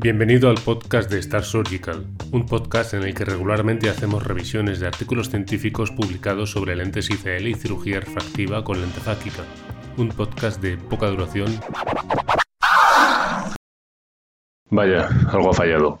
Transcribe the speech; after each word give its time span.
Bienvenido 0.00 0.48
al 0.48 0.58
podcast 0.64 1.10
de 1.10 1.18
Star 1.18 1.42
Surgical, 1.42 2.06
un 2.30 2.46
podcast 2.46 2.94
en 2.94 3.02
el 3.02 3.14
que 3.14 3.24
regularmente 3.24 3.90
hacemos 3.90 4.22
revisiones 4.22 4.78
de 4.78 4.86
artículos 4.86 5.28
científicos 5.28 5.90
publicados 5.90 6.52
sobre 6.52 6.76
lentes 6.76 7.10
ICL 7.10 7.48
y 7.48 7.54
cirugía 7.54 7.98
refractiva 7.98 8.62
con 8.62 8.80
lente 8.80 9.00
fáquica. 9.00 9.42
Un 9.96 10.10
podcast 10.10 10.62
de 10.62 10.76
poca 10.76 11.08
duración. 11.08 11.50
Vaya, 14.70 15.08
algo 15.32 15.50
ha 15.50 15.54
fallado. 15.54 15.98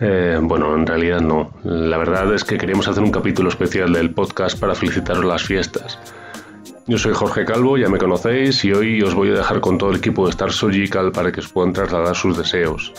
Eh, 0.00 0.40
bueno, 0.42 0.74
en 0.74 0.84
realidad 0.84 1.20
no. 1.20 1.54
La 1.62 1.98
verdad 1.98 2.34
es 2.34 2.42
que 2.42 2.58
queríamos 2.58 2.88
hacer 2.88 3.04
un 3.04 3.12
capítulo 3.12 3.48
especial 3.48 3.92
del 3.92 4.12
podcast 4.12 4.58
para 4.58 4.74
felicitaros 4.74 5.24
las 5.24 5.44
fiestas. 5.44 6.00
Yo 6.86 6.98
soy 6.98 7.14
Jorge 7.14 7.46
Calvo, 7.46 7.78
ya 7.78 7.88
me 7.88 7.96
conocéis, 7.96 8.62
y 8.62 8.72
hoy 8.72 9.00
os 9.00 9.14
voy 9.14 9.30
a 9.30 9.32
dejar 9.32 9.62
con 9.62 9.78
todo 9.78 9.90
el 9.90 9.96
equipo 9.96 10.26
de 10.26 10.30
Star 10.32 10.52
Surgical 10.52 11.12
para 11.12 11.32
que 11.32 11.40
os 11.40 11.48
puedan 11.48 11.72
trasladar 11.72 12.14
sus 12.14 12.36
deseos. 12.36 12.92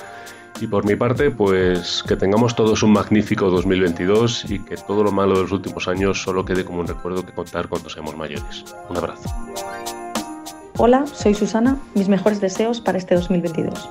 Y 0.60 0.66
por 0.66 0.86
mi 0.86 0.96
parte, 0.96 1.30
pues 1.30 2.04
que 2.08 2.16
tengamos 2.16 2.56
todos 2.56 2.82
un 2.82 2.94
magnífico 2.94 3.52
2022 3.52 4.50
y 4.50 4.60
que 4.60 4.76
todo 4.78 5.04
lo 5.04 5.12
malo 5.12 5.36
de 5.36 5.44
los 5.44 5.52
últimos 5.52 5.88
años 5.88 6.20
solo 6.20 6.44
quede 6.44 6.66
como 6.66 6.80
un 6.80 6.88
recuerdo 6.88 7.24
que 7.24 7.32
contar 7.32 7.68
cuando 7.68 7.90
seamos 7.90 8.18
mayores. 8.18 8.66
Un 8.90 8.98
abrazo. 8.98 9.30
Hola, 10.78 11.06
soy 11.06 11.36
Susana. 11.36 11.78
Mis 11.94 12.10
mejores 12.10 12.42
deseos 12.42 12.82
para 12.82 12.98
este 12.98 13.14
2022. 13.14 13.88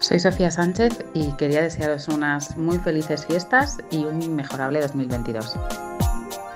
Soy 0.00 0.20
Sofía 0.20 0.50
Sánchez 0.50 1.06
y 1.14 1.32
quería 1.38 1.62
desearos 1.62 2.08
unas 2.08 2.58
muy 2.58 2.78
felices 2.78 3.24
fiestas 3.24 3.78
y 3.90 4.04
un 4.04 4.20
inmejorable 4.20 4.82
2022. 4.82 5.56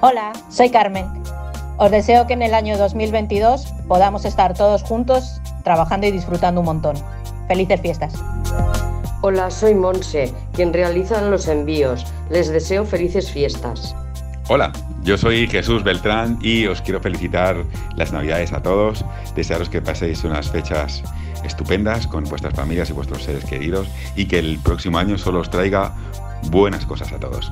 Hola, 0.00 0.32
soy 0.50 0.70
Carmen. 0.70 1.23
Os 1.77 1.91
deseo 1.91 2.27
que 2.27 2.34
en 2.34 2.42
el 2.42 2.55
año 2.55 2.78
2022 2.78 3.66
podamos 3.88 4.24
estar 4.24 4.54
todos 4.54 4.85
juntos 4.85 5.40
trabajando 5.65 6.07
y 6.07 6.12
disfrutando 6.12 6.60
un 6.60 6.66
montón. 6.66 6.96
Felices 7.48 7.80
fiestas. 7.80 8.15
Hola, 9.23 9.51
soy 9.51 9.74
Monse, 9.74 10.32
quien 10.52 10.73
realiza 10.73 11.21
los 11.23 11.48
envíos. 11.48 12.07
Les 12.30 12.48
deseo 12.48 12.85
felices 12.85 13.30
fiestas. 13.30 13.96
Hola, 14.48 14.73
yo 15.02 15.18
soy 15.18 15.48
Jesús 15.48 15.82
Beltrán 15.82 16.38
y 16.40 16.66
os 16.66 16.80
quiero 16.80 17.01
felicitar 17.01 17.57
las 17.96 18.13
Navidades 18.13 18.52
a 18.52 18.63
todos, 18.63 19.04
desearos 19.35 19.68
que 19.68 19.82
paséis 19.82 20.23
unas 20.23 20.51
fechas 20.51 21.02
estupendas 21.45 22.07
con 22.07 22.24
vuestras 22.24 22.54
familias 22.54 22.91
y 22.91 22.93
vuestros 22.93 23.24
seres 23.24 23.45
queridos 23.46 23.88
y 24.15 24.26
que 24.26 24.38
el 24.38 24.59
próximo 24.59 24.98
año 24.98 25.18
solo 25.18 25.41
os 25.41 25.51
traiga 25.51 25.93
buenas 26.51 26.87
cosas 26.87 27.13
a 27.13 27.18
todos. 27.18 27.51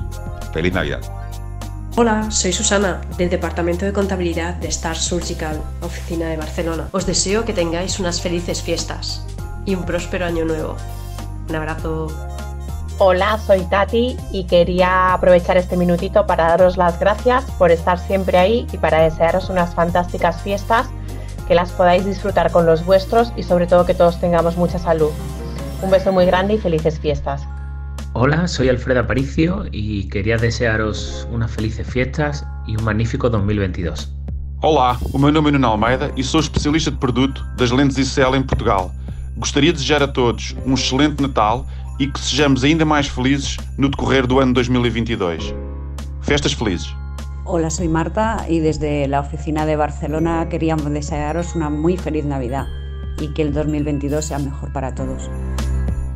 Feliz 0.53 0.73
Navidad. 0.73 1.01
Hola, 1.95 2.31
soy 2.31 2.51
Susana, 2.51 3.01
del 3.19 3.29
Departamento 3.29 3.85
de 3.85 3.93
Contabilidad 3.93 4.55
de 4.55 4.67
Star 4.69 4.97
Surgical, 4.97 5.61
oficina 5.79 6.27
de 6.27 6.37
Barcelona. 6.37 6.87
Os 6.91 7.05
deseo 7.05 7.45
que 7.45 7.53
tengáis 7.53 7.99
unas 7.99 8.19
felices 8.19 8.63
fiestas 8.63 9.23
y 9.63 9.75
un 9.75 9.85
próspero 9.85 10.25
año 10.25 10.43
nuevo. 10.43 10.75
Un 11.47 11.55
abrazo. 11.55 12.07
Hola, 12.97 13.37
soy 13.37 13.61
Tati 13.65 14.17
y 14.31 14.45
quería 14.45 15.13
aprovechar 15.13 15.55
este 15.57 15.77
minutito 15.77 16.25
para 16.25 16.47
daros 16.47 16.77
las 16.77 16.99
gracias 16.99 17.43
por 17.59 17.69
estar 17.69 17.99
siempre 17.99 18.39
ahí 18.39 18.65
y 18.73 18.79
para 18.79 19.03
desearos 19.03 19.51
unas 19.51 19.75
fantásticas 19.75 20.41
fiestas, 20.41 20.87
que 21.47 21.53
las 21.53 21.71
podáis 21.73 22.07
disfrutar 22.07 22.51
con 22.51 22.65
los 22.65 22.83
vuestros 22.83 23.31
y 23.35 23.43
sobre 23.43 23.67
todo 23.67 23.85
que 23.85 23.93
todos 23.93 24.19
tengamos 24.19 24.57
mucha 24.57 24.79
salud. 24.79 25.11
Un 25.83 25.91
beso 25.91 26.11
muy 26.11 26.25
grande 26.25 26.55
y 26.55 26.57
felices 26.57 26.99
fiestas. 26.99 27.43
Hola, 28.15 28.47
soy 28.47 28.69
Alfredo 28.69 28.99
Aparicio 28.99 29.65
y 29.71 30.07
queria 30.07 30.37
desearos 30.37 31.27
unas 31.31 31.49
felices 31.49 31.87
fiestas 31.87 32.45
e 32.67 32.77
um 32.77 32.83
magnífico 32.83 33.27
2022. 33.27 34.13
Olá, 34.61 34.99
o 35.11 35.17
meu 35.17 35.31
nome 35.31 35.49
é 35.49 35.51
Nuno 35.53 35.65
Almeida 35.65 36.11
e 36.15 36.23
sou 36.23 36.39
especialista 36.39 36.91
de 36.91 36.97
produto 36.97 37.43
das 37.57 37.71
lentes 37.71 37.97
ICL 37.97 38.35
em 38.35 38.43
Portugal. 38.43 38.91
Gostaria 39.35 39.71
de 39.71 39.79
desejar 39.79 40.03
a 40.03 40.07
todos 40.07 40.55
um 40.63 40.75
excelente 40.75 41.23
Natal 41.23 41.65
e 41.99 42.05
que 42.05 42.19
sejamos 42.19 42.63
ainda 42.63 42.85
mais 42.85 43.07
felizes 43.07 43.57
no 43.79 43.89
decorrer 43.89 44.27
do 44.27 44.39
ano 44.39 44.53
2022. 44.53 45.51
Festas 46.21 46.53
felizes! 46.53 46.95
Hola, 47.45 47.71
soy 47.71 47.87
Marta 47.87 48.45
y 48.47 48.59
desde 48.59 49.07
la 49.07 49.21
oficina 49.21 49.65
de 49.65 49.75
Barcelona 49.75 50.47
queríamos 50.49 50.87
desearos 50.91 51.55
una 51.55 51.71
muy 51.71 51.97
feliz 51.97 52.25
Navidad 52.25 52.67
y 53.19 53.29
que 53.29 53.41
el 53.41 53.53
2022 53.53 54.23
sea 54.23 54.37
mejor 54.37 54.71
para 54.71 54.93
todos. 54.93 55.31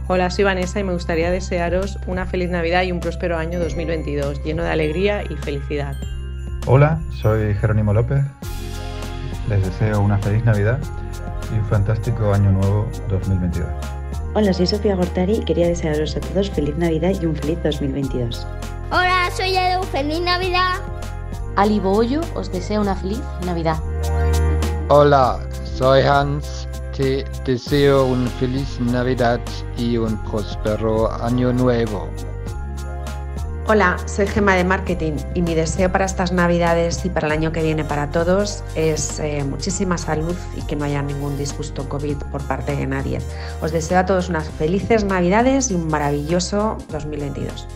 Hola, 0.09 0.29
soy 0.29 0.45
Vanessa 0.45 0.79
y 0.79 0.85
me 0.85 0.94
gustaría 0.94 1.31
desearos 1.31 2.00
una 2.07 2.25
feliz 2.25 2.50
Navidad 2.50 2.84
y 2.84 2.94
un 2.94 3.01
próspero 3.01 3.38
año 3.38 3.59
2022, 3.59 4.41
lleno 4.41 4.63
de 4.63 4.69
alegría 4.69 5.22
y 5.29 5.35
felicidad. 5.35 5.97
Hola, 6.66 7.01
soy 7.22 7.53
Jerónimo 7.56 7.91
López. 7.91 8.23
Les 9.50 9.62
deseo 9.62 10.00
una 10.00 10.17
feliz 10.19 10.46
Navidad 10.46 10.79
y 11.53 11.59
un 11.59 11.66
fantástico 11.66 12.34
año 12.34 12.53
nuevo 12.53 12.88
2022. 13.09 13.67
Hola, 14.34 14.53
soy 14.53 14.66
Sofía 14.67 14.96
Gortari 14.96 15.40
y 15.40 15.44
quería 15.44 15.67
desearos 15.67 16.16
a 16.16 16.22
todos 16.22 16.51
feliz 16.51 16.78
Navidad 16.78 17.12
y 17.22 17.25
un 17.25 17.35
feliz 17.35 17.59
2022. 17.63 18.47
Hola, 18.91 19.29
soy 19.35 19.57
Edu, 19.57 19.84
feliz 19.84 20.22
Navidad. 20.22 20.75
Ali 21.57 21.81
Boyo 21.81 22.22
os 22.34 22.50
deseo 22.50 22.79
una 22.79 22.96
feliz 22.96 23.19
Navidad. 23.46 23.78
Hola, 24.88 25.38
soy 25.66 26.03
Hans 26.03 26.66
te 26.97 27.25
deseo 27.46 28.08
una 28.08 28.28
feliz 28.28 28.80
Navidad 28.80 29.40
y 29.78 29.97
un 29.97 30.18
próspero 30.24 31.12
año 31.12 31.53
nuevo. 31.53 32.09
Hola, 33.68 33.97
soy 34.08 34.25
Gema 34.25 34.56
de 34.56 34.63
Marketing 34.63 35.13
y 35.35 35.44
mi 35.44 35.53
deseo 35.53 35.91
para 35.91 36.06
estas 36.06 36.31
Navidades 36.31 37.06
y 37.06 37.09
para 37.09 37.28
el 37.28 37.34
año 37.34 37.52
que 37.52 37.62
viene 37.62 37.84
para 37.84 38.09
todos 38.09 38.63
es 38.75 39.19
eh, 39.19 39.44
muchísima 39.44 40.00
salud 40.00 40.35
y 40.56 40.62
que 40.63 40.75
no 40.75 40.85
haya 40.85 41.03
ningún 41.03 41.38
disgusto 41.38 41.88
COVID 41.88 42.18
por 42.31 42.41
parte 42.47 42.75
de 42.75 42.88
nadie. 42.88 43.19
Os 43.62 43.72
deseo 43.72 44.00
a 44.00 44.06
todos 44.08 44.29
unas 44.29 44.50
felices 44.50 45.03
Navidades 45.03 45.69
y 45.69 45.75
un 45.75 45.88
maravilloso 45.90 46.79
2022. 46.91 47.68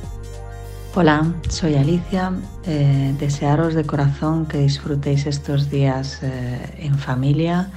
Hola, 0.96 1.32
soy 1.48 1.76
Alicia. 1.76 2.34
Eh, 2.66 3.14
desearos 3.20 3.76
de 3.76 3.84
corazón 3.84 4.48
que 4.48 4.58
disfrutéis 4.58 5.28
estos 5.28 5.70
días 5.70 6.20
eh, 6.24 6.76
en 6.80 6.98
familia 6.98 7.70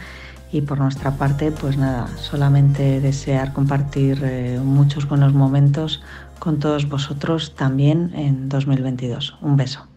y 0.54 0.60
por 0.60 0.78
nuestra 0.78 1.16
parte, 1.16 1.50
pues 1.50 1.76
nada, 1.76 2.06
solamente 2.16 3.00
desear 3.00 3.52
compartir 3.52 4.22
eh, 4.22 4.60
muchos 4.62 5.08
buenos 5.08 5.34
momentos 5.34 6.00
con 6.38 6.60
todos 6.60 6.88
vosotros 6.88 7.56
también 7.56 8.12
en 8.14 8.48
2022. 8.48 9.36
Un 9.42 9.56
beso. 9.56 9.88